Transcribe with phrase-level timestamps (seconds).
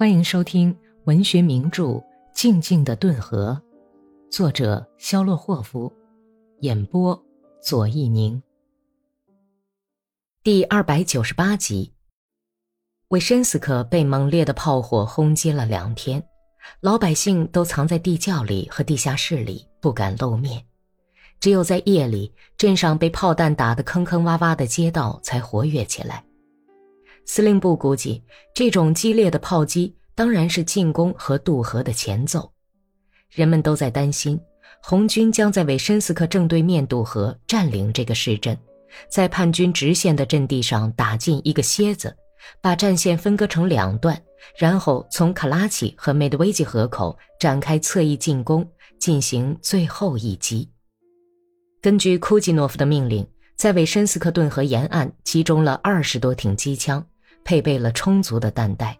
[0.00, 0.74] 欢迎收听
[1.04, 1.84] 文学名著
[2.32, 3.60] 《静静的顿河》，
[4.34, 5.92] 作者肖洛霍夫，
[6.60, 7.22] 演播
[7.62, 8.42] 左一宁。
[10.42, 11.92] 第二百九十八集，
[13.08, 16.26] 维申斯克被猛烈的炮火轰击了两天，
[16.80, 20.64] 老百姓都藏在地窖里和地下室里，不敢露面。
[21.40, 26.24] 只有在夜里，镇上被炮弹打得坑坑洼洼的街道才活跃起来。
[27.32, 28.20] 司令部估计，
[28.52, 32.50] 这种激烈的炮击当然是进攻和渡河的前奏。
[33.30, 34.36] 人们都在担心，
[34.82, 38.58] 红军将在韦申斯克正对面渡河，占领这个市镇，
[39.08, 42.12] 在叛军直线的阵地上打进一个楔子，
[42.60, 44.20] 把战线分割成两段，
[44.58, 48.68] 然后从卡拉奇和梅德韦吉河口展开侧翼进攻，
[48.98, 50.68] 进行最后一击。
[51.80, 53.24] 根据库季诺夫的命令，
[53.54, 57.06] 在韦申斯克顿河沿岸集中了二十多挺机枪。
[57.44, 58.98] 配备了充足的弹袋，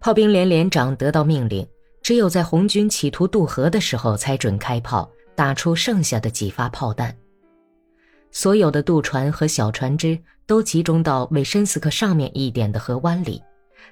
[0.00, 1.66] 炮兵连连长得到命令，
[2.02, 7.16] 只有在红军企图渡河的时候才准开炮，打出剩下的几发炮弹。
[8.30, 13.42] 所有的渡船和小船只都集中到韦申斯克上面一点的河湾里，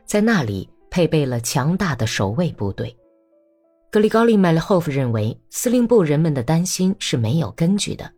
[0.04, 2.96] 在那里配备了强大的守卫部队。
[3.90, 8.10] 格里高利·麦列霍夫认为，司令部人们的担心是没有根据的。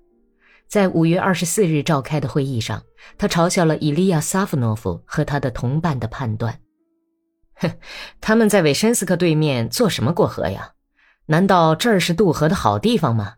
[0.73, 2.83] 在五月二十四日召开的会议上，
[3.19, 6.61] 他嘲笑了伊利亚·萨夫诺夫和他的同伴的判断。
[7.57, 7.73] 哼，
[8.23, 10.71] 他们在韦申斯克对面做什么过河呀？
[11.27, 13.35] 难道这儿是渡河的好地方吗？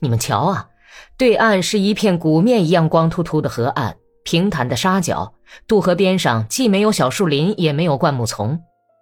[0.00, 0.68] 你们瞧啊，
[1.16, 5.32] 对岸是一片谷面一样光秃秃的河岸，平坦的沙角，
[5.66, 8.60] 渡河边上既没有小树林，也没有灌木丛。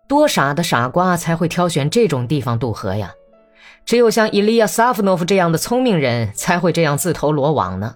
[0.08, 3.12] 多傻的傻瓜才会挑选这种地方渡河呀！
[3.84, 7.94] 只有像伊利亚·萨夫诺夫这样的聪明人才会这样自投罗网呢。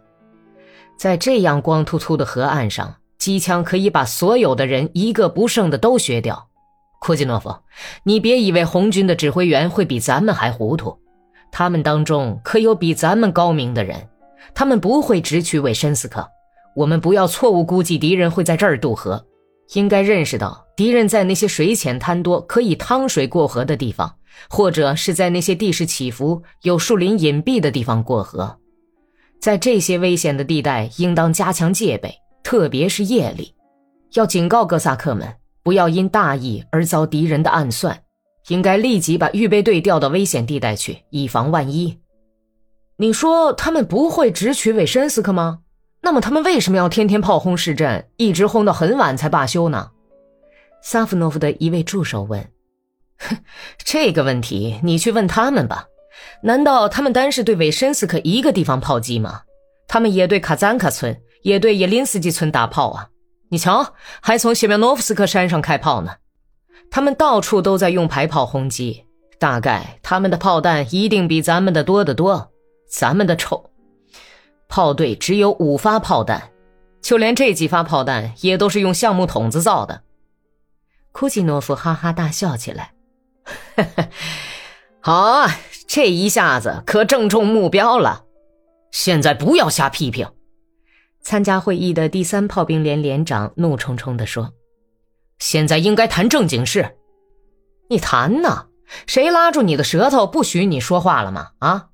[0.97, 6.49] 在这样光秃秃的河岸上，机枪可以把所有的人一个不剩的都削掉。
[6.99, 7.55] 库季诺夫，
[8.03, 10.99] 你别以为红军的指挥员会比咱们还糊涂，
[11.53, 14.09] 他们当中可有比咱们高明的人。
[14.55, 16.27] 他们不会直取韦申斯克。
[16.75, 19.25] 我们不要错误估计敌人会在这儿渡河，
[19.75, 24.16] 应该认识到敌人在那些水浅滩多、可以趟水过河的地方。
[24.49, 28.59] 或者是在那些地势起伏、有树林隐蔽的地方过河，
[29.41, 33.55] 在这些危险的地带，应当加强戒备，特别是夜里。
[34.15, 35.29] 要警告哥萨克们，
[35.63, 38.03] 不要因大意而遭敌人的暗算，
[38.49, 41.99] 应该立即把预备队调到危险地带去，以防万一。
[42.99, 45.59] 你说他们不会直取韦申斯克吗？
[46.01, 49.91] 那么他们为什么要天天炮轰市镇，一直轰到很晚才罢休呢？
[50.83, 52.49] 萨夫诺夫的一位助手问。
[53.19, 53.37] 哼，
[53.79, 55.87] 这个问题你去问他们吧。
[56.43, 59.43] 难道他们单是对韦申斯克一个地方炮击吗？
[59.89, 63.09] 他们也对卡赞卡村、也对叶林斯基村打炮啊！
[63.51, 66.17] 你瞧，还从谢苗诺夫斯克山上开炮呢。
[66.91, 69.05] 他们到处都在用排炮轰击，
[69.39, 72.51] 大概他们的炮弹一定比咱们的多得多。
[72.89, 73.71] 咱们的臭
[74.69, 76.51] 炮队只有五发炮弹，
[77.01, 80.03] 就连这几发炮弹也都是用橡木桶子造的。
[81.13, 82.93] 库季诺夫哈哈大笑起来。
[85.01, 85.51] 好啊，
[85.87, 88.25] 这一下子可正中目标了。
[88.91, 90.29] 现在不要瞎批评。
[91.21, 94.53] 参加会议的第三炮兵连连长怒冲冲地说
[95.39, 96.97] ：“现在应该谈正经事。
[97.89, 98.67] 你谈呢？
[99.07, 101.51] 谁拉住你的舌头，不许你说话了吗？
[101.59, 101.89] 啊？”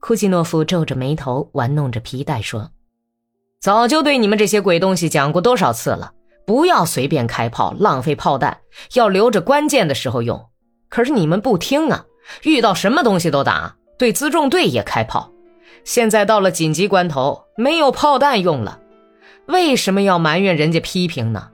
[0.00, 2.70] 库奇诺夫皱着眉头，玩弄着皮带说
[3.60, 6.12] ：“早就对你们这些鬼东西讲过多少次了。”
[6.46, 8.60] 不要随便开炮，浪费炮弹，
[8.94, 10.48] 要留着关键的时候用。
[10.88, 12.04] 可是你们不听啊，
[12.42, 15.32] 遇到什么东西都打，对辎重队也开炮。
[15.84, 18.80] 现在到了紧急关头，没有炮弹用了，
[19.46, 21.50] 为什么要埋怨人家批评呢？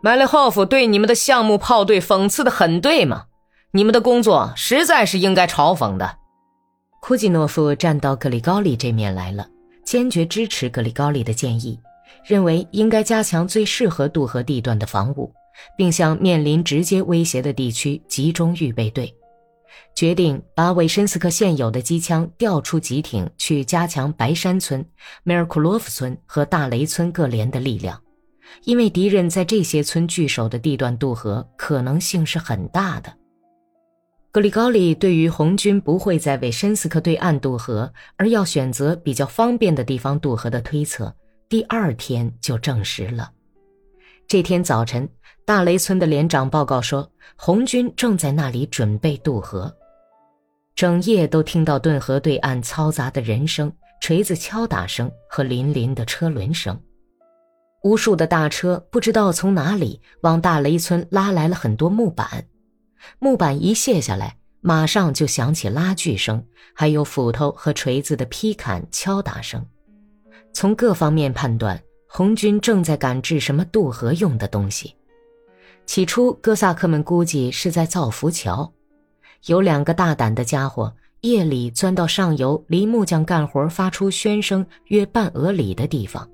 [0.00, 3.24] 麦列霍夫对你们的项目炮队讽刺的很对吗？
[3.72, 6.16] 你们的工作实在是应该嘲讽的。
[7.00, 9.46] 库季诺夫站到格里高利这面来了，
[9.84, 11.78] 坚决支持格里高利的建议。
[12.24, 15.32] 认为应该加强最适合渡河地段的防务，
[15.76, 19.14] 并向面临直接威胁的地区集中预备队。
[19.94, 24.84] 决定把韦申斯克现有的机枪调出几挺，去加强白山村、
[25.24, 28.00] 梅尔库洛夫村和大雷村各连的力量，
[28.64, 33.12] 因为敌人在这些村据守的地段渡河可能性是很大的。
[34.30, 41.12] 格里高利对于红军不会在韦申斯克对岸渡河，而要选择比较方便的地方渡河的推测。
[41.48, 43.30] 第二天就证实了。
[44.28, 45.08] 这天早晨，
[45.46, 49.74] 大雷村的连长报告说，红军正在那里准备渡河。
[50.74, 53.72] 整夜都听到顿河对岸嘈杂的人声、
[54.02, 56.78] 锤子敲打声和林林的车轮声。
[57.82, 62.44] 无数的大车不知道从哪里往大雷村拉来了很多木板，
[63.18, 66.44] 木板一卸下来，马上就响起拉锯声，
[66.74, 69.64] 还有斧头和锤子的劈砍敲打声。
[70.52, 71.80] 从各方面判断，
[72.18, 74.92] 红军正在赶制什么渡河用的东西。
[75.86, 78.72] 起初，哥萨克们估计是在造浮桥。
[79.46, 86.28] 有两个大胆的家伙，夜里钻到上游离木匠干活发出喧声约半俄里的地方。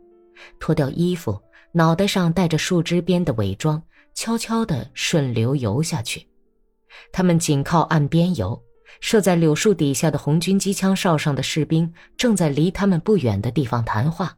[0.59, 1.39] 脱掉衣服，
[1.73, 3.83] 脑袋上戴着树枝编的伪装，
[4.15, 6.27] 悄悄地顺流游下去。
[7.13, 8.59] 他们紧靠岸边游，
[9.01, 14.35] 设在柳树底下的红军机枪哨上的士兵正在离他们不远的地方谈话，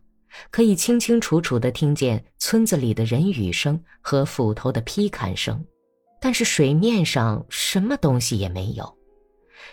[0.51, 5.65] 可以清清楚楚地听见村子里的人语声和斧头的劈砍声，
[6.21, 8.97] 但是水面上什么东西也没有。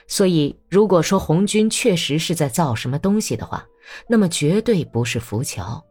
[0.07, 3.65] 所以，如果说红军确实是在造什么东西的话，
[4.07, 5.83] 那么绝对不是浮桥。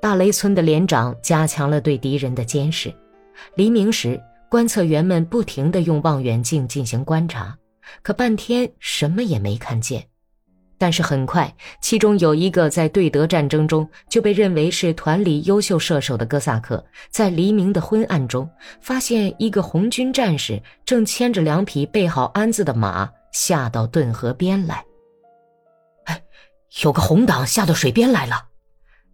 [0.00, 2.92] 大雷村的连长加强了对敌人的监视。
[3.54, 7.56] 黎明时，观测员们不停地用望远镜进行观察，
[8.02, 10.06] 可半天什么也没看见。
[10.82, 18.50] 但是很快，其中有一个在对德战争中就被认为是团里优秀射手的哥萨克，在黎明的昏暗中
[18.80, 24.84] 发现一个红军战士正牵着两匹备好鞍子的马下到顿河边来。
[26.06, 26.20] 哎，
[26.82, 28.46] 有个红党下到水边来了。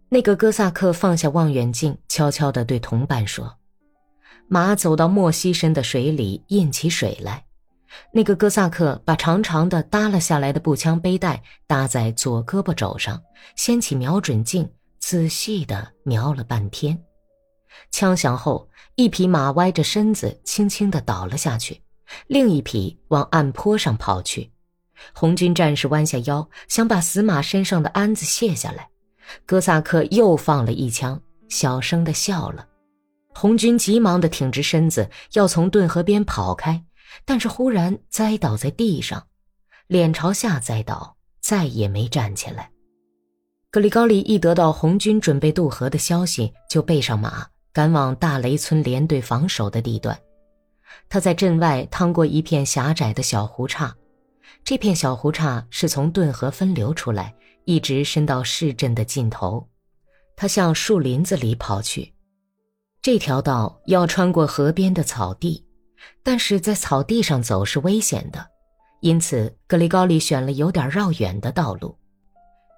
[0.09, 3.57] 那个哥萨克放下望远镜，悄悄地对同伴说
[4.49, 7.43] ：“马走到莫西深的水里，印起水来。”
[8.11, 13.21] 那个哥萨克把长长的耷拉下来的步枪背带搭在左胳膊肘上，
[13.55, 14.69] 掀起瞄准镜，
[14.99, 16.99] 仔细地瞄了半天。
[17.91, 21.81] 枪响后，一匹马歪着身子，轻轻地倒了下去，
[22.27, 24.51] 另一匹往岸坡上跑去。
[25.13, 28.89] 红军战士弯下腰，想把死马身上的鞍子卸下来。
[29.45, 32.65] 哥萨克又放了一枪，小声的笑了。
[33.33, 36.83] 红军急忙的挺直身子，要从顿河边跑开，
[37.25, 39.27] 但是忽然栽倒在地上，
[39.87, 42.71] 脸朝下栽倒，再也没站起来。
[43.71, 50.19] 格里高利一得到红军准备渡河的消息，就背上马，赶往大雷村连队防守的地段。
[51.07, 53.95] 他在镇外趟过一片狭窄的小湖岔，
[54.63, 57.35] 这片小湖岔是从顿河分流出来。
[57.65, 59.69] 一直伸到市镇的尽头，
[60.35, 62.15] 他向树林子里跑去。
[62.99, 65.63] 这条道要穿过河边的草地，
[66.23, 68.45] 但是在草地上走是危险的，
[69.01, 71.95] 因此格里高利选了有点绕远的道路，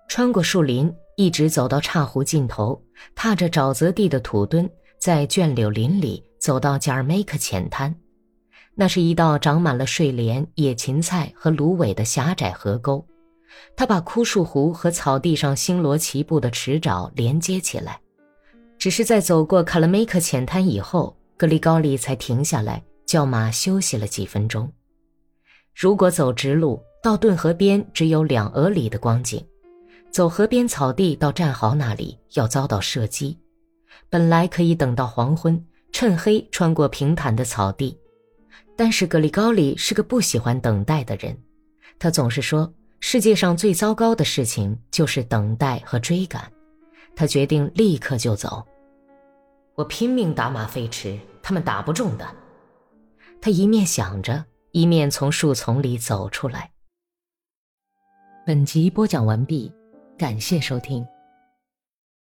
[0.08, 2.82] 穿过树林，一直走到岔湖尽头，
[3.16, 4.70] 踏着沼泽地的土墩，
[5.00, 7.96] 在卷柳林里走到贾尔梅克浅滩，
[8.76, 13.06] 那是一道长满了睡莲、野芹菜和芦苇的狭窄河沟。
[13.76, 18.00] 他把枯树湖和草地上星罗棋布的池沼连接起来，
[18.78, 22.82] 只是在走过卡拉梅克浅滩以后，格里高利才停下来，
[23.12, 24.72] 叫马休息了几分钟。
[25.76, 29.38] 如果走直路到顿河边，只有两俄里的光景；
[30.10, 33.38] 走河边草地到战壕那里，要遭到射击。
[34.10, 35.62] 本来可以等到黄昏，
[35.92, 38.00] 趁黑穿过平坦的草地，
[38.78, 41.38] 但是格里高利是个不喜欢等待的人，
[42.00, 42.74] 他总是说。
[43.02, 46.50] 世界上最糟糕的事情就是等待和追赶，
[47.14, 48.66] 他决定立刻就走。
[49.76, 52.26] 我拼命打马飞驰，他们打不中的。
[53.42, 56.72] 他一面想着，一面从树丛里走出来。
[58.46, 59.74] 本集播讲完毕，
[60.16, 61.04] 感谢收听。